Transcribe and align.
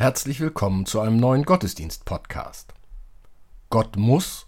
Herzlich 0.00 0.38
willkommen 0.38 0.86
zu 0.86 1.00
einem 1.00 1.16
neuen 1.16 1.42
Gottesdienst-Podcast. 1.42 2.72
Gott 3.68 3.96
muss. 3.96 4.46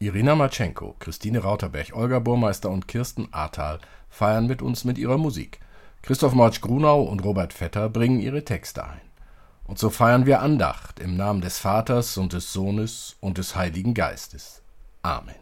Irina 0.00 0.34
Matschenko, 0.34 0.96
Christine 0.98 1.38
Rauterberg, 1.38 1.94
Olga 1.94 2.18
Burmeister 2.18 2.68
und 2.70 2.88
Kirsten 2.88 3.28
Ahrtal 3.30 3.78
feiern 4.10 4.48
mit 4.48 4.60
uns 4.60 4.82
mit 4.82 4.98
ihrer 4.98 5.18
Musik. 5.18 5.60
Christoph 6.02 6.34
Marsch-Grunau 6.34 7.02
und 7.02 7.22
Robert 7.22 7.52
Vetter 7.52 7.88
bringen 7.88 8.18
ihre 8.18 8.44
Texte 8.44 8.82
ein. 8.82 9.02
Und 9.68 9.78
so 9.78 9.88
feiern 9.88 10.26
wir 10.26 10.40
Andacht 10.40 10.98
im 10.98 11.16
Namen 11.16 11.40
des 11.40 11.60
Vaters 11.60 12.16
und 12.16 12.32
des 12.32 12.52
Sohnes 12.52 13.16
und 13.20 13.38
des 13.38 13.54
Heiligen 13.54 13.94
Geistes. 13.94 14.62
Amen. 15.02 15.41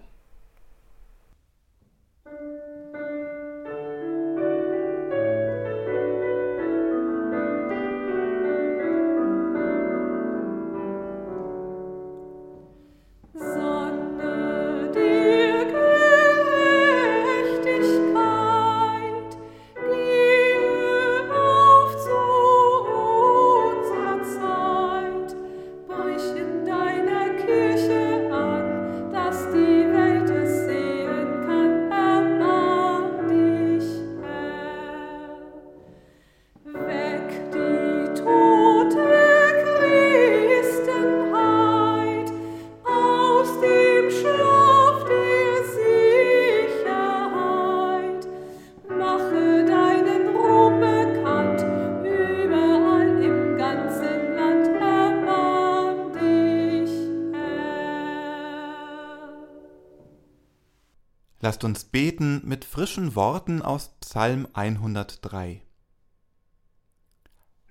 Lasst 61.51 61.65
uns 61.65 61.83
beten 61.83 62.43
mit 62.45 62.65
frischen 62.65 63.17
Worten 63.17 63.61
aus 63.61 63.91
Psalm 64.03 64.47
103. 64.53 65.61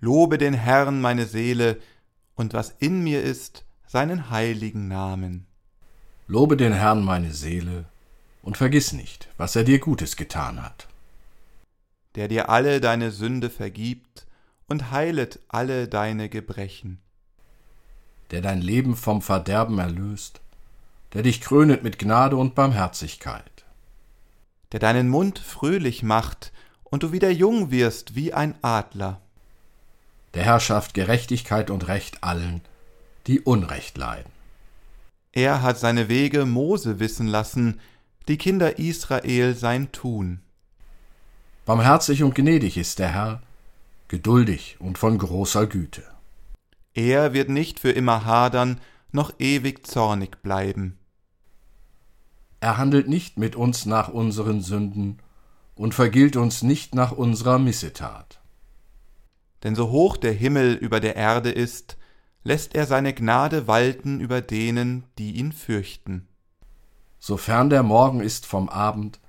Lobe 0.01 0.37
den 0.37 0.53
Herrn 0.53 0.99
meine 0.99 1.25
Seele 1.25 1.79
und 2.35 2.53
was 2.53 2.75
in 2.79 3.01
mir 3.05 3.23
ist, 3.23 3.63
seinen 3.87 4.31
heiligen 4.31 4.89
Namen. 4.89 5.47
Lobe 6.27 6.57
den 6.57 6.73
Herrn 6.73 7.05
meine 7.05 7.31
Seele 7.31 7.85
und 8.41 8.57
vergiss 8.57 8.91
nicht, 8.91 9.29
was 9.37 9.55
er 9.55 9.63
dir 9.63 9.79
Gutes 9.79 10.17
getan 10.17 10.61
hat. 10.61 10.89
Der 12.15 12.27
dir 12.27 12.49
alle 12.49 12.81
deine 12.81 13.11
Sünde 13.11 13.49
vergibt 13.49 14.27
und 14.67 14.91
heilet 14.91 15.39
alle 15.47 15.87
deine 15.87 16.27
Gebrechen. 16.27 16.99
Der 18.31 18.41
dein 18.41 18.61
Leben 18.61 18.97
vom 18.97 19.21
Verderben 19.21 19.79
erlöst, 19.79 20.41
der 21.13 21.23
dich 21.23 21.39
krönet 21.39 21.81
mit 21.81 21.97
Gnade 21.97 22.35
und 22.35 22.55
Barmherzigkeit 22.55 23.58
der 24.71 24.79
deinen 24.79 25.09
Mund 25.09 25.39
fröhlich 25.39 26.03
macht 26.03 26.51
und 26.83 27.03
du 27.03 27.11
wieder 27.11 27.31
jung 27.31 27.71
wirst 27.71 28.15
wie 28.15 28.33
ein 28.33 28.55
Adler. 28.61 29.21
Der 30.33 30.43
Herr 30.43 30.59
schafft 30.59 30.93
Gerechtigkeit 30.93 31.69
und 31.69 31.87
Recht 31.87 32.23
allen, 32.23 32.61
die 33.27 33.39
Unrecht 33.39 33.97
leiden. 33.97 34.31
Er 35.31 35.61
hat 35.61 35.79
seine 35.79 36.09
Wege 36.09 36.45
Mose 36.45 36.99
wissen 36.99 37.27
lassen, 37.27 37.79
die 38.27 38.37
Kinder 38.37 38.77
Israel 38.77 39.55
sein 39.55 39.91
Tun. 39.91 40.41
Barmherzig 41.65 42.23
und 42.23 42.35
gnädig 42.35 42.77
ist 42.77 42.99
der 42.99 43.09
Herr, 43.09 43.41
geduldig 44.07 44.77
und 44.79 44.97
von 44.97 45.17
großer 45.17 45.67
Güte. 45.67 46.03
Er 46.93 47.33
wird 47.33 47.49
nicht 47.49 47.79
für 47.79 47.91
immer 47.91 48.25
hadern, 48.25 48.81
noch 49.11 49.33
ewig 49.39 49.87
zornig 49.87 50.41
bleiben. 50.43 50.98
Er 52.59 52.77
handelt 52.77 53.07
nicht 53.07 53.37
mit 53.37 53.55
uns 53.55 53.85
nach 53.85 54.09
unseren 54.09 54.61
Sünden 54.61 55.19
und 55.75 55.93
vergilt 55.93 56.35
uns 56.35 56.61
nicht 56.61 56.93
nach 56.93 57.11
unserer 57.11 57.57
Missetat. 57.57 58.41
Denn 59.63 59.75
so 59.75 59.89
hoch 59.89 60.17
der 60.17 60.33
Himmel 60.33 60.73
über 60.73 60.99
der 60.99 61.15
Erde 61.15 61.51
ist, 61.51 61.97
lässt 62.43 62.75
er 62.75 62.85
seine 62.85 63.13
Gnade 63.13 63.67
walten 63.67 64.19
über 64.19 64.41
denen, 64.41 65.05
die 65.17 65.33
ihn 65.33 65.51
fürchten. 65.51 66.27
Sofern 67.19 67.69
der 67.69 67.83
Morgen 67.83 68.21
ist 68.21 68.45
vom 68.45 68.69
Abend, 68.69 69.19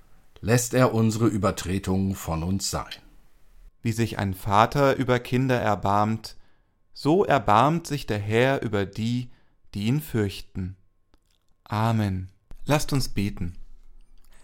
lässt 0.40 0.74
er 0.74 0.94
unsere 0.94 1.26
Übertretungen 1.26 2.14
von 2.14 2.42
uns 2.42 2.70
sein. 2.70 2.94
Wie 3.82 3.92
sich 3.92 4.18
ein 4.18 4.34
Vater 4.34 4.96
über 4.96 5.18
Kinder 5.18 5.60
erbarmt, 5.60 6.36
so 6.92 7.24
erbarmt 7.24 7.86
sich 7.86 8.06
der 8.06 8.18
Herr 8.18 8.62
über 8.62 8.86
die, 8.86 9.30
die 9.74 9.84
ihn 9.84 10.00
fürchten. 10.00 10.76
Amen. 11.64 12.30
Lasst 12.70 12.92
uns 12.92 13.08
beten. 13.08 13.54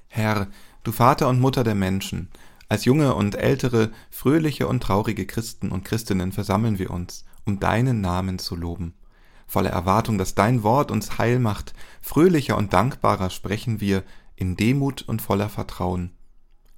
Herr, 0.09 0.49
du 0.83 0.91
Vater 0.91 1.29
und 1.29 1.39
Mutter 1.39 1.63
der 1.63 1.77
Menschen, 1.77 2.29
als 2.69 2.85
junge 2.85 3.15
und 3.15 3.37
ältere, 3.37 3.93
fröhliche 4.11 4.67
und 4.67 4.83
traurige 4.83 5.29
Christen 5.29 5.71
und 5.71 5.85
Christinnen 5.85 6.33
versammeln 6.33 6.81
wir 6.81 6.91
uns, 6.91 7.25
um 7.45 7.61
deinen 7.61 8.01
Namen 8.01 8.41
zu 8.41 8.57
loben. 8.57 8.95
Voller 9.47 9.71
Erwartung, 9.71 10.19
dass 10.19 10.35
dein 10.35 10.65
Wort 10.65 10.91
uns 10.91 11.19
heil 11.19 11.39
macht, 11.39 11.73
fröhlicher 12.01 12.57
und 12.57 12.73
dankbarer 12.73 13.31
sprechen 13.31 13.81
wir 13.81 14.03
in 14.35 14.57
Demut 14.57 15.03
und 15.03 15.23
voller 15.23 15.49
Vertrauen. 15.49 16.11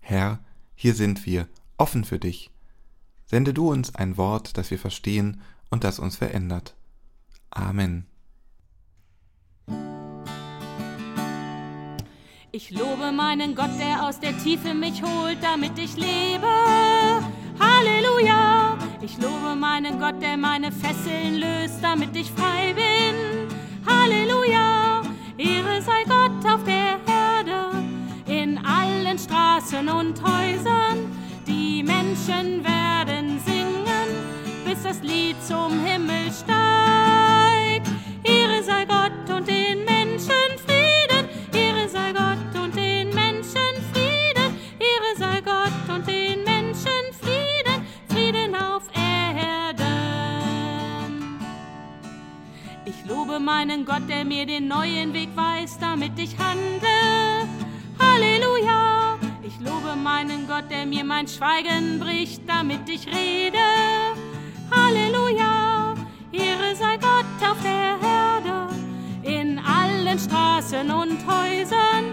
Herr, 0.00 0.40
hier 0.74 0.92
sind 0.92 1.24
wir, 1.24 1.48
offen 1.78 2.04
für 2.04 2.18
dich. 2.18 2.50
Sende 3.24 3.54
du 3.54 3.70
uns 3.70 3.94
ein 3.94 4.18
Wort, 4.18 4.58
das 4.58 4.70
wir 4.70 4.78
verstehen 4.78 5.40
und 5.70 5.82
das 5.82 5.98
uns 5.98 6.16
verändert. 6.16 6.76
Amen. 7.48 8.04
Ich 12.60 12.72
lobe 12.72 13.12
meinen 13.12 13.54
Gott, 13.54 13.70
der 13.78 14.04
aus 14.04 14.18
der 14.18 14.36
Tiefe 14.36 14.74
mich 14.74 15.00
holt, 15.00 15.38
damit 15.40 15.78
ich 15.78 15.94
lebe. 15.94 16.48
Halleluja! 17.60 18.76
Ich 19.00 19.16
lobe 19.18 19.54
meinen 19.54 20.00
Gott, 20.00 20.20
der 20.20 20.36
meine 20.36 20.72
Fesseln 20.72 21.36
löst, 21.36 21.78
damit 21.80 22.16
ich 22.16 22.32
frei 22.32 22.74
bin. 22.74 23.46
Halleluja! 23.86 25.02
Ehre 25.36 25.80
sei 25.82 26.02
Gott 26.02 26.52
auf 26.52 26.64
der 26.64 26.98
Erde, 27.06 27.80
in 28.26 28.58
allen 28.58 29.16
Straßen 29.16 29.88
und 29.88 30.20
Häusern. 30.20 31.12
Die 31.46 31.84
Menschen 31.84 32.64
werden 32.64 33.38
singen, 33.46 34.08
bis 34.64 34.82
das 34.82 35.00
Lied 35.04 35.36
zum 35.46 35.78
Himmel 35.84 36.32
steigt. 36.32 37.47
Meinen 53.48 53.86
Gott, 53.86 54.06
der 54.10 54.26
mir 54.26 54.44
den 54.44 54.68
neuen 54.68 55.14
Weg 55.14 55.30
weist, 55.34 55.80
damit 55.80 56.18
ich 56.18 56.36
handle. 56.36 57.48
Halleluja. 57.98 59.16
Ich 59.42 59.58
lobe 59.58 59.96
meinen 59.96 60.46
Gott, 60.46 60.70
der 60.70 60.84
mir 60.84 61.02
mein 61.02 61.26
Schweigen 61.26 61.98
bricht, 61.98 62.42
damit 62.46 62.86
ich 62.90 63.06
rede. 63.06 63.68
Halleluja. 64.70 65.94
Ehre 66.30 66.76
sei 66.76 66.98
Gott 66.98 67.38
auf 67.50 67.56
der 67.62 67.96
Erde, 68.20 68.68
in 69.22 69.58
allen 69.58 70.18
Straßen 70.18 70.90
und 70.90 71.18
Häusern. 71.26 72.04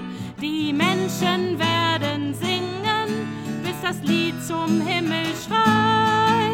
Die 0.42 0.72
Menschen 0.72 1.60
werden 1.60 2.34
singen, 2.34 3.10
bis 3.62 3.76
das 3.82 4.02
Lied 4.10 4.36
zum 4.42 4.80
Himmel 4.80 5.26
schreit. 5.46 6.45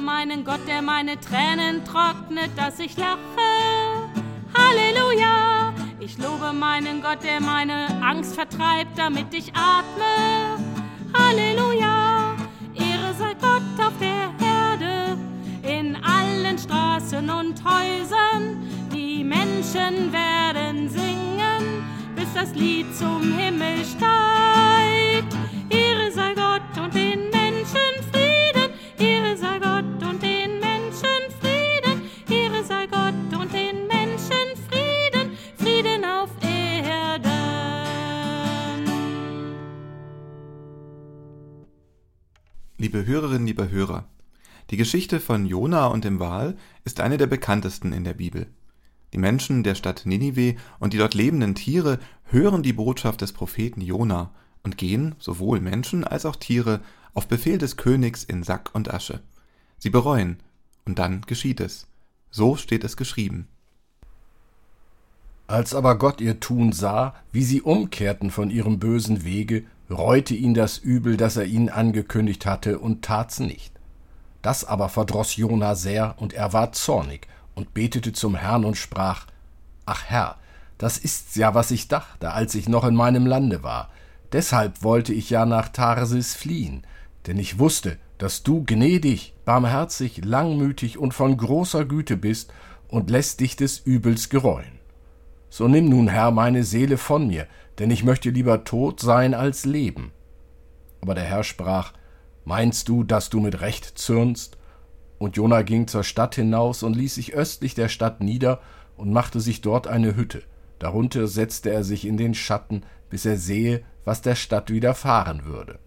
Meinen 0.00 0.44
Gott, 0.44 0.60
der 0.66 0.82
meine 0.82 1.18
Tränen 1.20 1.84
trocknet, 1.84 2.50
dass 2.56 2.78
ich 2.78 2.96
lache. 2.96 3.18
Halleluja! 4.56 5.72
Ich 6.00 6.16
lobe 6.18 6.52
meinen 6.52 7.02
Gott, 7.02 7.22
der 7.22 7.40
meine 7.40 7.86
Angst 8.02 8.34
vertreibt, 8.34 8.98
damit 8.98 9.32
ich 9.34 9.52
atme. 9.54 10.58
Halleluja! 11.12 12.36
Ehre 12.74 13.14
sei 13.18 13.34
Gott 13.34 13.86
auf 13.86 13.92
der 14.00 14.30
Erde, 14.46 15.18
in 15.62 15.96
Straßen 16.60 17.30
und 17.30 17.62
Häusern, 17.64 18.56
die 18.92 19.24
Menschen 19.24 20.12
werden 20.12 20.88
singen, 20.90 21.84
bis 22.14 22.26
das 22.34 22.54
Lied 22.54 22.94
zum 22.94 23.22
Himmel 23.38 23.84
steigt. 23.84 25.49
Liebe 42.80 43.04
Hörerinnen, 43.04 43.46
liebe 43.46 43.70
Hörer, 43.70 44.06
die 44.70 44.78
Geschichte 44.78 45.20
von 45.20 45.44
Jona 45.44 45.88
und 45.88 46.02
dem 46.02 46.18
Wal 46.18 46.56
ist 46.82 47.00
eine 47.00 47.18
der 47.18 47.26
bekanntesten 47.26 47.92
in 47.92 48.04
der 48.04 48.14
Bibel. 48.14 48.46
Die 49.12 49.18
Menschen 49.18 49.62
der 49.62 49.74
Stadt 49.74 50.06
Ninive 50.06 50.56
und 50.78 50.94
die 50.94 50.96
dort 50.96 51.12
lebenden 51.12 51.54
Tiere 51.54 51.98
hören 52.24 52.62
die 52.62 52.72
Botschaft 52.72 53.20
des 53.20 53.34
Propheten 53.34 53.82
Jona 53.82 54.30
und 54.62 54.78
gehen, 54.78 55.14
sowohl 55.18 55.60
Menschen 55.60 56.04
als 56.04 56.24
auch 56.24 56.36
Tiere, 56.36 56.80
auf 57.12 57.28
Befehl 57.28 57.58
des 57.58 57.76
Königs 57.76 58.24
in 58.24 58.42
Sack 58.44 58.70
und 58.72 58.90
Asche. 58.90 59.20
Sie 59.76 59.90
bereuen, 59.90 60.38
und 60.86 60.98
dann 60.98 61.20
geschieht 61.26 61.60
es. 61.60 61.86
So 62.30 62.56
steht 62.56 62.82
es 62.82 62.96
geschrieben. 62.96 63.46
Als 65.46 65.74
aber 65.74 65.98
Gott 65.98 66.22
ihr 66.22 66.40
Tun 66.40 66.72
sah, 66.72 67.14
wie 67.30 67.44
sie 67.44 67.60
umkehrten 67.60 68.30
von 68.30 68.48
ihrem 68.48 68.78
bösen 68.78 69.22
Wege, 69.22 69.64
reute 69.90 70.34
ihn 70.34 70.54
das 70.54 70.78
Übel, 70.78 71.16
das 71.16 71.36
er 71.36 71.44
ihnen 71.44 71.68
angekündigt 71.68 72.46
hatte, 72.46 72.78
und 72.78 73.02
tat's 73.02 73.40
nicht. 73.40 73.72
Das 74.42 74.64
aber 74.64 74.88
verdroß 74.88 75.36
Jona 75.36 75.74
sehr, 75.74 76.14
und 76.18 76.32
er 76.32 76.52
war 76.52 76.72
zornig 76.72 77.26
und 77.54 77.74
betete 77.74 78.12
zum 78.12 78.34
Herrn 78.34 78.64
und 78.64 78.76
sprach: 78.76 79.26
Ach 79.86 80.04
Herr, 80.06 80.36
das 80.78 80.96
ist's 80.96 81.34
ja, 81.34 81.54
was 81.54 81.70
ich 81.70 81.88
dachte, 81.88 82.32
als 82.32 82.54
ich 82.54 82.68
noch 82.68 82.84
in 82.84 82.94
meinem 82.94 83.26
Lande 83.26 83.62
war. 83.62 83.90
Deshalb 84.32 84.82
wollte 84.82 85.12
ich 85.12 85.28
ja 85.28 85.44
nach 85.44 85.68
Tarsis 85.68 86.34
fliehen, 86.34 86.86
denn 87.26 87.38
ich 87.38 87.58
wusste, 87.58 87.98
dass 88.16 88.42
du 88.42 88.64
gnädig, 88.64 89.34
barmherzig, 89.44 90.24
langmütig 90.24 90.98
und 90.98 91.12
von 91.12 91.36
großer 91.36 91.84
Güte 91.84 92.16
bist 92.16 92.52
und 92.88 93.10
lässt 93.10 93.40
dich 93.40 93.56
des 93.56 93.78
Übels 93.78 94.28
gereuen. 94.28 94.79
So 95.50 95.66
nimm 95.68 95.88
nun, 95.88 96.08
Herr, 96.08 96.30
meine 96.30 96.64
Seele 96.64 96.96
von 96.96 97.26
mir, 97.26 97.46
denn 97.78 97.90
ich 97.90 98.04
möchte 98.04 98.30
lieber 98.30 98.64
tot 98.64 99.00
sein 99.00 99.34
als 99.34 99.66
leben. 99.66 100.12
Aber 101.00 101.14
der 101.14 101.24
Herr 101.24 101.44
sprach: 101.44 101.92
Meinst 102.44 102.88
du, 102.88 103.04
dass 103.04 103.30
du 103.30 103.40
mit 103.40 103.60
Recht 103.60 103.98
zürnst? 103.98 104.58
Und 105.18 105.36
Jona 105.36 105.62
ging 105.62 105.86
zur 105.86 106.04
Stadt 106.04 106.36
hinaus 106.36 106.82
und 106.82 106.96
ließ 106.96 107.16
sich 107.16 107.34
östlich 107.34 107.74
der 107.74 107.88
Stadt 107.88 108.22
nieder 108.22 108.60
und 108.96 109.12
machte 109.12 109.40
sich 109.40 109.60
dort 109.60 109.86
eine 109.86 110.16
Hütte. 110.16 110.42
Darunter 110.78 111.26
setzte 111.26 111.70
er 111.70 111.84
sich 111.84 112.06
in 112.06 112.16
den 112.16 112.32
Schatten, 112.32 112.84
bis 113.10 113.26
er 113.26 113.36
sehe, 113.36 113.82
was 114.04 114.22
der 114.22 114.34
Stadt 114.34 114.70
widerfahren 114.70 115.44
würde. 115.44 115.78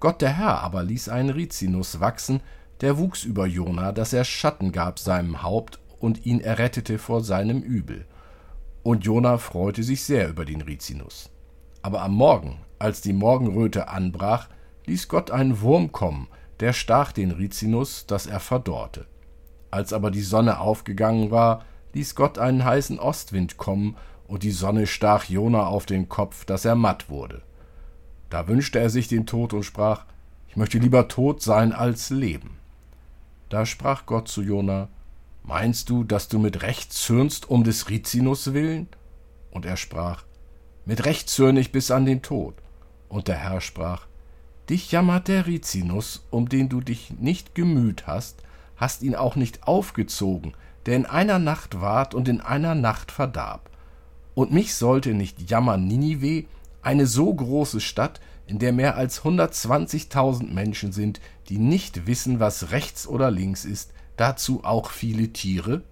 Gott 0.00 0.22
der 0.22 0.32
Herr 0.32 0.60
aber 0.60 0.82
ließ 0.84 1.08
einen 1.08 1.30
Rizinus 1.30 2.00
wachsen, 2.00 2.40
der 2.80 2.98
wuchs 2.98 3.24
über 3.24 3.46
Jona, 3.46 3.92
dass 3.92 4.12
er 4.12 4.24
Schatten 4.24 4.72
gab 4.72 4.98
seinem 4.98 5.42
Haupt 5.42 5.80
und 5.98 6.24
ihn 6.24 6.40
errettete 6.40 6.98
vor 6.98 7.22
seinem 7.22 7.60
Übel. 7.60 8.06
Und 8.86 9.04
Jona 9.04 9.36
freute 9.38 9.82
sich 9.82 10.04
sehr 10.04 10.28
über 10.28 10.44
den 10.44 10.60
Rizinus. 10.60 11.28
Aber 11.82 12.02
am 12.02 12.14
Morgen, 12.14 12.60
als 12.78 13.00
die 13.00 13.12
Morgenröte 13.12 13.88
anbrach, 13.88 14.48
ließ 14.86 15.08
Gott 15.08 15.32
einen 15.32 15.60
Wurm 15.60 15.90
kommen, 15.90 16.28
der 16.60 16.72
stach 16.72 17.10
den 17.10 17.32
Rizinus, 17.32 18.06
dass 18.06 18.28
er 18.28 18.38
verdorrte. 18.38 19.06
Als 19.72 19.92
aber 19.92 20.12
die 20.12 20.20
Sonne 20.20 20.60
aufgegangen 20.60 21.32
war, 21.32 21.64
ließ 21.94 22.14
Gott 22.14 22.38
einen 22.38 22.64
heißen 22.64 23.00
Ostwind 23.00 23.56
kommen, 23.56 23.96
und 24.28 24.44
die 24.44 24.52
Sonne 24.52 24.86
stach 24.86 25.24
Jona 25.24 25.66
auf 25.66 25.84
den 25.84 26.08
Kopf, 26.08 26.44
dass 26.44 26.64
er 26.64 26.76
matt 26.76 27.10
wurde. 27.10 27.42
Da 28.30 28.46
wünschte 28.46 28.78
er 28.78 28.90
sich 28.90 29.08
den 29.08 29.26
Tod 29.26 29.52
und 29.52 29.64
sprach: 29.64 30.04
Ich 30.46 30.56
möchte 30.56 30.78
lieber 30.78 31.08
tot 31.08 31.42
sein 31.42 31.72
als 31.72 32.10
leben. 32.10 32.58
Da 33.48 33.66
sprach 33.66 34.06
Gott 34.06 34.28
zu 34.28 34.42
Jona: 34.42 34.86
Meinst 35.48 35.90
du, 35.90 36.02
dass 36.02 36.26
du 36.26 36.40
mit 36.40 36.62
Recht 36.62 36.92
zürnst 36.92 37.48
um 37.48 37.62
des 37.62 37.88
Rizinus 37.88 38.52
willen? 38.52 38.88
Und 39.52 39.64
er 39.64 39.76
sprach: 39.76 40.24
Mit 40.84 41.04
Recht 41.04 41.30
zürne 41.30 41.60
ich 41.60 41.70
bis 41.70 41.92
an 41.92 42.04
den 42.04 42.20
Tod. 42.20 42.54
Und 43.08 43.28
der 43.28 43.36
Herr 43.36 43.60
sprach: 43.60 44.06
Dich 44.68 44.90
jammert 44.90 45.28
der 45.28 45.46
Rizinus, 45.46 46.26
um 46.30 46.48
den 46.48 46.68
du 46.68 46.80
dich 46.80 47.12
nicht 47.20 47.54
gemüht 47.54 48.08
hast, 48.08 48.42
hast 48.74 49.04
ihn 49.04 49.14
auch 49.14 49.36
nicht 49.36 49.68
aufgezogen, 49.68 50.54
der 50.84 50.96
in 50.96 51.06
einer 51.06 51.38
Nacht 51.38 51.80
ward 51.80 52.12
und 52.12 52.26
in 52.26 52.40
einer 52.40 52.74
Nacht 52.74 53.12
verdarb. 53.12 53.70
Und 54.34 54.52
mich 54.52 54.74
sollte 54.74 55.14
nicht 55.14 55.48
jammern 55.48 55.86
Ninive, 55.86 56.46
eine 56.82 57.06
so 57.06 57.32
große 57.32 57.80
Stadt, 57.80 58.20
in 58.48 58.58
der 58.58 58.72
mehr 58.72 58.96
als 58.96 59.22
120.000 59.22 60.52
Menschen 60.52 60.90
sind, 60.90 61.20
die 61.48 61.58
nicht 61.58 62.08
wissen, 62.08 62.40
was 62.40 62.72
rechts 62.72 63.06
oder 63.06 63.30
links 63.30 63.64
ist, 63.64 63.92
dazu 64.16 64.64
auch 64.64 64.90
viele 64.90 65.32
Tiere? 65.32 65.82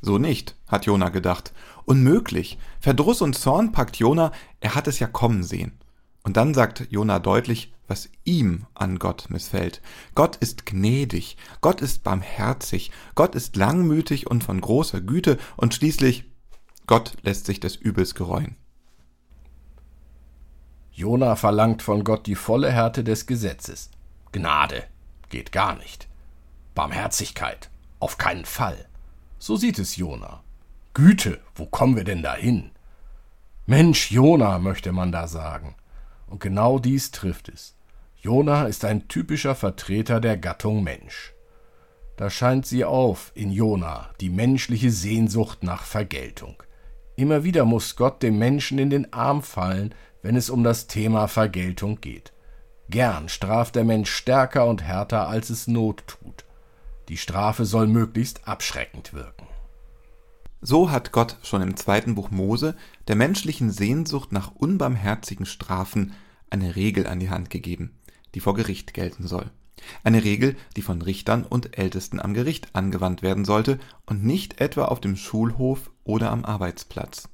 So 0.00 0.18
nicht, 0.18 0.54
hat 0.68 0.84
Jona 0.84 1.08
gedacht. 1.08 1.54
Unmöglich. 1.86 2.58
Verdruss 2.78 3.22
und 3.22 3.34
Zorn 3.34 3.72
packt 3.72 3.96
Jona, 3.96 4.32
er 4.60 4.74
hat 4.74 4.86
es 4.86 4.98
ja 4.98 5.06
kommen 5.06 5.42
sehen. 5.42 5.78
Und 6.22 6.36
dann 6.36 6.52
sagt 6.52 6.88
Jona 6.90 7.18
deutlich, 7.18 7.72
was 7.86 8.10
ihm 8.24 8.66
an 8.74 8.98
Gott 8.98 9.26
missfällt. 9.30 9.80
Gott 10.14 10.36
ist 10.36 10.66
gnädig, 10.66 11.36
Gott 11.60 11.80
ist 11.80 12.02
barmherzig, 12.04 12.90
Gott 13.14 13.34
ist 13.34 13.56
langmütig 13.56 14.26
und 14.26 14.44
von 14.44 14.60
großer 14.60 15.00
Güte 15.00 15.38
und 15.56 15.74
schließlich 15.74 16.30
Gott 16.86 17.14
lässt 17.22 17.46
sich 17.46 17.60
des 17.60 17.76
Übels 17.76 18.14
gereuen. 18.14 18.56
Jona 20.92 21.34
verlangt 21.36 21.82
von 21.82 22.04
Gott 22.04 22.26
die 22.26 22.36
volle 22.36 22.70
Härte 22.70 23.04
des 23.04 23.26
Gesetzes. 23.26 23.90
Gnade 24.32 24.84
geht 25.34 25.50
gar 25.50 25.74
nicht. 25.76 26.06
Barmherzigkeit 26.76 27.68
auf 27.98 28.18
keinen 28.18 28.44
Fall. 28.44 28.86
So 29.40 29.56
sieht 29.56 29.80
es 29.80 29.96
Jona. 29.96 30.44
Güte, 30.92 31.40
wo 31.56 31.66
kommen 31.66 31.96
wir 31.96 32.04
denn 32.04 32.22
dahin? 32.22 32.70
Mensch, 33.66 34.12
Jona, 34.12 34.60
möchte 34.60 34.92
man 34.92 35.10
da 35.10 35.26
sagen. 35.26 35.74
Und 36.28 36.38
genau 36.38 36.78
dies 36.78 37.10
trifft 37.10 37.48
es. 37.48 37.74
Jona 38.20 38.66
ist 38.66 38.84
ein 38.84 39.08
typischer 39.08 39.56
Vertreter 39.56 40.20
der 40.20 40.36
Gattung 40.36 40.84
Mensch. 40.84 41.34
Da 42.16 42.30
scheint 42.30 42.64
sie 42.64 42.84
auf 42.84 43.32
in 43.34 43.50
Jona, 43.50 44.10
die 44.20 44.30
menschliche 44.30 44.92
Sehnsucht 44.92 45.64
nach 45.64 45.82
Vergeltung. 45.82 46.62
Immer 47.16 47.42
wieder 47.42 47.64
muss 47.64 47.96
Gott 47.96 48.22
dem 48.22 48.38
Menschen 48.38 48.78
in 48.78 48.90
den 48.90 49.12
Arm 49.12 49.42
fallen, 49.42 49.96
wenn 50.22 50.36
es 50.36 50.48
um 50.48 50.62
das 50.62 50.86
Thema 50.86 51.26
Vergeltung 51.26 52.00
geht. 52.00 52.33
Gern 52.90 53.28
straft 53.28 53.76
der 53.76 53.84
Mensch 53.84 54.10
stärker 54.10 54.66
und 54.66 54.82
härter, 54.82 55.28
als 55.28 55.50
es 55.50 55.66
Not 55.66 56.04
tut. 56.06 56.44
Die 57.08 57.16
Strafe 57.16 57.64
soll 57.64 57.86
möglichst 57.86 58.46
abschreckend 58.46 59.12
wirken. 59.12 59.46
So 60.60 60.90
hat 60.90 61.12
Gott 61.12 61.36
schon 61.42 61.60
im 61.60 61.76
zweiten 61.76 62.14
Buch 62.14 62.30
Mose 62.30 62.74
der 63.08 63.16
menschlichen 63.16 63.70
Sehnsucht 63.70 64.32
nach 64.32 64.54
unbarmherzigen 64.54 65.44
Strafen 65.44 66.14
eine 66.48 66.76
Regel 66.76 67.06
an 67.06 67.20
die 67.20 67.30
Hand 67.30 67.50
gegeben, 67.50 67.98
die 68.34 68.40
vor 68.40 68.54
Gericht 68.54 68.94
gelten 68.94 69.26
soll. 69.26 69.50
Eine 70.02 70.24
Regel, 70.24 70.56
die 70.76 70.82
von 70.82 71.02
Richtern 71.02 71.44
und 71.44 71.76
Ältesten 71.76 72.20
am 72.20 72.32
Gericht 72.32 72.74
angewandt 72.74 73.22
werden 73.22 73.44
sollte 73.44 73.78
und 74.06 74.24
nicht 74.24 74.60
etwa 74.60 74.86
auf 74.86 75.00
dem 75.00 75.16
Schulhof 75.16 75.90
oder 76.04 76.30
am 76.30 76.44
Arbeitsplatz. 76.44 77.28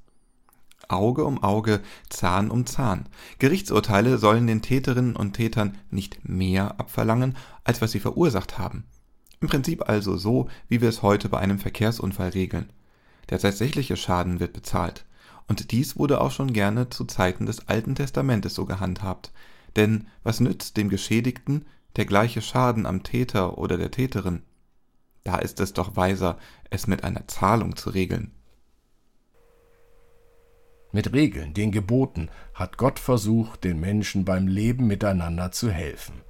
Auge 0.90 1.25
um 1.25 1.42
Auge, 1.42 1.80
Zahn 2.09 2.50
um 2.50 2.66
Zahn. 2.66 3.09
Gerichtsurteile 3.38 4.18
sollen 4.18 4.47
den 4.47 4.62
Täterinnen 4.62 5.16
und 5.16 5.35
Tätern 5.35 5.78
nicht 5.90 6.28
mehr 6.28 6.78
abverlangen, 6.80 7.37
als 7.64 7.80
was 7.80 7.92
sie 7.92 8.00
verursacht 8.00 8.59
haben. 8.59 8.85
Im 9.40 9.49
Prinzip 9.49 9.88
also 9.88 10.16
so, 10.16 10.49
wie 10.68 10.80
wir 10.80 10.88
es 10.88 11.02
heute 11.02 11.28
bei 11.28 11.38
einem 11.38 11.59
Verkehrsunfall 11.59 12.30
regeln. 12.30 12.73
Der 13.30 13.38
tatsächliche 13.38 13.97
Schaden 13.97 14.40
wird 14.40 14.52
bezahlt. 14.52 15.06
Und 15.47 15.73
dies 15.73 15.97
wurde 15.99 16.20
auch 16.20 16.30
schon 16.30 16.52
gerne 16.52 16.90
zu 16.90 17.04
Zeiten 17.04 17.47
des 17.47 17.68
Alten 17.68 17.94
Testamentes 17.94 18.54
so 18.54 18.66
gehandhabt. 18.66 19.32
Denn 19.76 20.06
was 20.23 20.40
nützt 20.40 20.76
dem 20.76 20.88
Geschädigten 20.88 21.64
der 21.97 22.04
gleiche 22.04 22.42
Schaden 22.42 22.87
am 22.87 23.02
Täter 23.02 23.59
oder 23.59 23.76
der 23.78 23.90
Täterin? 23.90 24.42
Da 25.25 25.37
ist 25.37 25.61
es 25.61 25.73
doch 25.73 25.97
weiser, 25.97 26.38
es 26.70 26.87
mit 26.87 27.04
einer 27.04 27.26
Zahlung 27.28 27.76
zu 27.76 27.90
regeln. 27.90 28.32
Mit 30.92 31.12
Regeln, 31.12 31.54
den 31.54 31.70
Geboten, 31.70 32.28
hat 32.52 32.76
Gott 32.76 32.99
versucht, 32.99 33.62
den 33.62 33.78
Menschen 33.78 34.25
beim 34.25 34.49
Leben 34.49 34.87
miteinander 34.87 35.52
zu 35.52 35.70
helfen. 35.70 36.23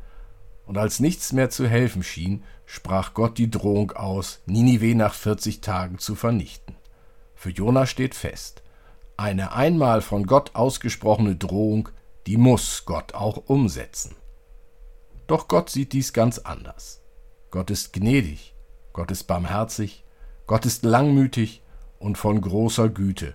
Und 0.67 0.77
als 0.77 1.01
nichts 1.01 1.33
mehr 1.33 1.51
zu 1.51 1.67
helfen 1.67 2.03
schien, 2.03 2.45
sprach 2.67 3.15
Gott 3.15 3.39
die 3.39 3.51
Drohung 3.51 3.93
aus, 3.93 4.41
Ninive 4.47 4.95
nach 4.95 5.15
40 5.15 5.63
Tagen 5.63 5.99
zu 5.99 6.15
vernichten. 6.15 6.77
Für 7.35 7.51
Jona 7.51 7.87
steht 7.87 8.15
fest, 8.15 8.63
eine 9.17 9.53
einmal 9.53 10.03
von 10.03 10.27
Gott 10.27 10.55
ausgesprochene 10.55 11.37
Drohung, 11.37 11.89
die 12.27 12.37
muss 12.37 12.85
Gott 12.85 13.15
auch 13.15 13.39
umsetzen. 13.49 14.15
Doch 15.27 15.49
Gott 15.49 15.71
sieht 15.71 15.93
dies 15.95 16.13
ganz 16.13 16.39
anders. 16.39 17.01
Gott 17.51 17.71
ist 17.71 17.93
gnädig, 17.93 18.55
Gott 18.93 19.11
ist 19.11 19.25
barmherzig, 19.25 20.05
Gott 20.47 20.67
ist 20.67 20.85
langmütig 20.85 21.63
und 21.99 22.19
von 22.19 22.41
großer 22.41 22.89
Güte, 22.89 23.35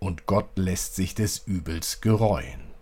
und 0.00 0.26
Gott 0.26 0.56
lässt 0.56 0.94
sich 0.94 1.14
des 1.14 1.38
Übels 1.46 2.00
gereuen. 2.00 2.74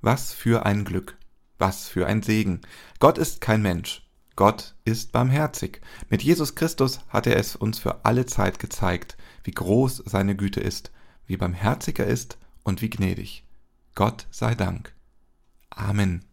Was 0.00 0.32
für 0.32 0.66
ein 0.66 0.84
Glück, 0.84 1.16
was 1.58 1.88
für 1.88 2.06
ein 2.06 2.22
Segen. 2.22 2.60
Gott 2.98 3.18
ist 3.18 3.40
kein 3.40 3.62
Mensch, 3.62 4.04
Gott 4.36 4.74
ist 4.84 5.12
barmherzig. 5.12 5.80
Mit 6.10 6.22
Jesus 6.22 6.54
Christus 6.54 7.00
hat 7.08 7.26
er 7.26 7.36
es 7.36 7.54
uns 7.54 7.78
für 7.78 8.04
alle 8.04 8.26
Zeit 8.26 8.58
gezeigt, 8.58 9.16
wie 9.44 9.52
groß 9.52 10.02
seine 10.06 10.34
Güte 10.34 10.60
ist, 10.60 10.90
wie 11.26 11.36
barmherzig 11.36 11.98
er 11.98 12.06
ist 12.06 12.38
und 12.64 12.82
wie 12.82 12.90
gnädig. 12.90 13.44
Gott 13.94 14.26
sei 14.30 14.54
Dank. 14.54 14.92
Amen. 15.70 16.24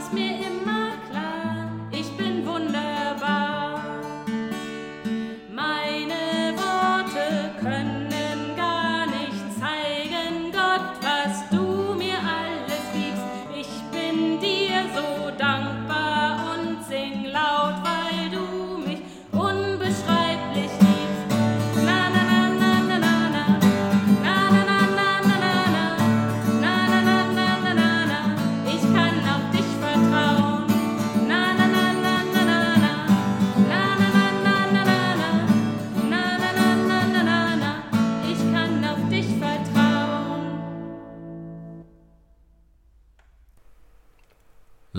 loves 0.00 0.14
me 0.14 0.48
my 0.64 0.69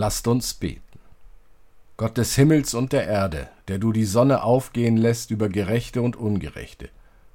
Lasst 0.01 0.27
uns 0.27 0.55
beten. 0.55 0.97
Gott 1.95 2.17
des 2.17 2.33
Himmels 2.33 2.73
und 2.73 2.91
der 2.91 3.05
Erde, 3.05 3.49
der 3.67 3.77
du 3.77 3.91
die 3.91 4.05
Sonne 4.05 4.41
aufgehen 4.41 4.97
lässt 4.97 5.29
über 5.29 5.47
Gerechte 5.47 6.01
und 6.01 6.15
Ungerechte. 6.15 6.89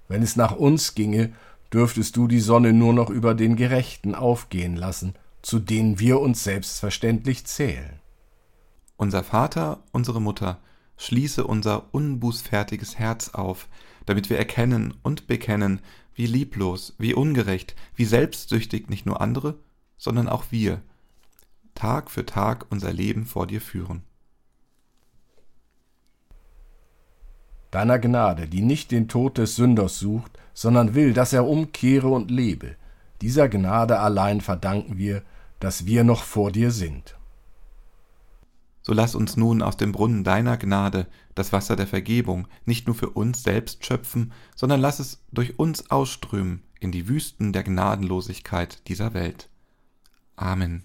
Wenn 0.09 0.21
es 0.21 0.35
nach 0.35 0.57
uns 0.57 0.97
ginge, 0.97 1.33
dürftest 1.73 2.17
du 2.17 2.27
die 2.27 2.41
Sonne 2.41 2.73
nur 2.73 2.93
noch 2.93 3.09
über 3.09 3.35
den 3.35 3.55
Gerechten 3.55 4.17
aufgehen 4.17 4.75
lassen, 4.75 5.15
zu 5.43 5.61
denen 5.61 6.01
wir 6.01 6.19
uns 6.19 6.43
selbstverständlich 6.43 7.47
zählen. 7.47 8.01
Unser 8.97 9.23
Vater, 9.23 9.85
unsere 9.93 10.21
Mutter, 10.21 10.59
schließe 10.97 11.47
unser 11.47 11.95
unbußfertiges 11.95 12.99
Herz 12.99 13.29
auf, 13.29 13.69
damit 14.07 14.29
wir 14.29 14.39
erkennen 14.39 14.93
und 15.05 15.29
bekennen, 15.29 15.83
wie 16.17 16.27
lieblos, 16.27 16.97
wie 16.99 17.15
ungerecht, 17.15 17.77
wie 17.95 18.07
selbstsüchtig 18.07 18.89
nicht 18.89 19.07
nur 19.07 19.21
andere, 19.21 19.55
sondern 19.99 20.29
auch 20.29 20.47
wir 20.51 20.83
Tag 21.77 22.11
für 22.11 22.27
Tag 22.27 22.67
unser 22.71 22.93
Leben 22.93 23.25
vor 23.25 23.47
dir 23.47 23.61
führen. 23.61 24.03
Deiner 27.71 28.01
Gnade, 28.01 28.49
die 28.49 28.63
nicht 28.63 28.91
den 28.91 29.07
Tod 29.07 29.39
des 29.39 29.55
Sünders 29.55 30.01
sucht, 30.01 30.33
sondern 30.55 30.95
will, 30.95 31.13
dass 31.13 31.33
er 31.33 31.47
umkehre 31.47 32.09
und 32.09 32.31
lebe, 32.31 32.75
dieser 33.21 33.49
Gnade 33.49 34.01
allein 34.01 34.41
verdanken 34.41 34.99
wir, 34.99 35.23
dass 35.61 35.87
wir 35.87 36.03
noch 36.03 36.23
vor 36.23 36.51
dir 36.51 36.71
sind. 36.71 37.17
So 38.83 38.93
lass 38.93 39.15
uns 39.15 39.37
nun 39.37 39.63
aus 39.63 39.77
dem 39.77 39.93
Brunnen 39.93 40.23
deiner 40.23 40.57
Gnade 40.57 41.07
das 41.35 41.53
Wasser 41.53 41.77
der 41.77 41.87
Vergebung 41.87 42.47
nicht 42.65 42.87
nur 42.87 42.95
für 42.95 43.11
uns 43.11 43.43
selbst 43.43 43.85
schöpfen, 43.85 44.33
sondern 44.55 44.81
lass 44.81 45.01
es 45.01 45.25
durch 45.33 45.59
uns 45.59 45.91
ausströmen 45.91 46.63
in 46.79 46.93
die 46.93 47.09
Wüsten 47.09 47.53
der 47.53 47.65
Gnadenlosigkeit 47.65 48.87
dieser 48.89 49.13
Welt. 49.13 49.49
Amen. 50.37 50.85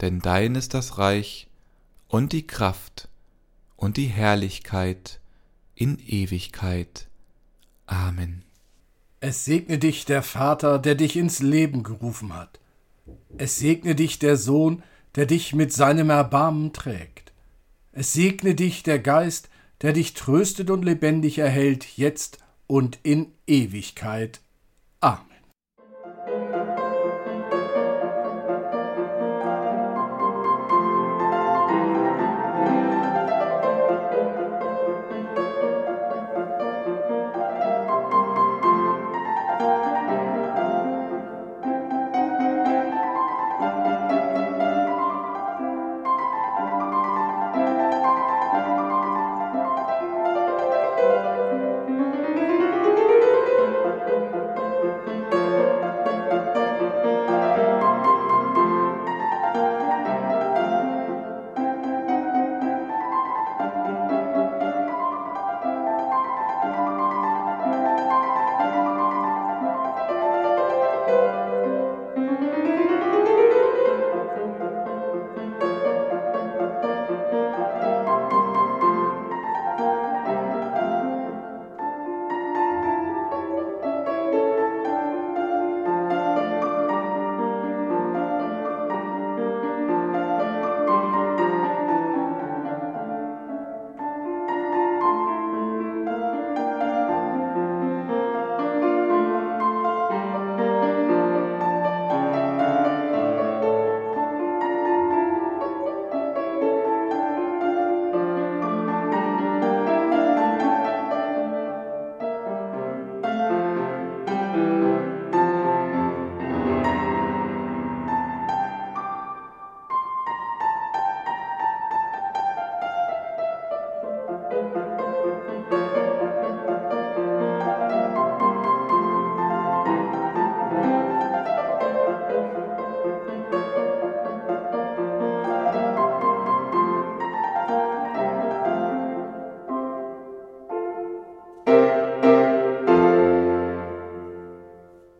Denn 0.00 0.20
dein 0.20 0.54
ist 0.54 0.74
das 0.74 0.98
Reich 0.98 1.48
und 2.08 2.32
die 2.32 2.46
Kraft 2.46 3.08
und 3.76 3.96
die 3.96 4.06
Herrlichkeit 4.06 5.20
in 5.74 5.98
Ewigkeit. 5.98 7.08
Amen. 7.86 8.44
Es 9.20 9.44
segne 9.44 9.78
dich 9.78 10.04
der 10.04 10.22
Vater, 10.22 10.78
der 10.78 10.94
dich 10.94 11.16
ins 11.16 11.40
Leben 11.40 11.82
gerufen 11.82 12.34
hat. 12.34 12.60
Es 13.38 13.58
segne 13.58 13.94
dich 13.94 14.18
der 14.18 14.36
Sohn, 14.36 14.82
der 15.14 15.26
dich 15.26 15.54
mit 15.54 15.72
seinem 15.72 16.10
Erbarmen 16.10 16.72
trägt. 16.72 17.32
Es 17.92 18.12
segne 18.12 18.54
dich 18.54 18.82
der 18.82 18.98
Geist, 18.98 19.48
der 19.82 19.92
dich 19.92 20.14
tröstet 20.14 20.70
und 20.70 20.84
lebendig 20.84 21.38
erhält, 21.38 21.96
jetzt 21.96 22.38
und 22.66 22.98
in 23.02 23.32
Ewigkeit. 23.46 24.40